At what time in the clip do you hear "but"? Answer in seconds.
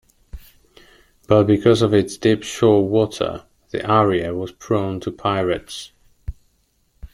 1.27-1.43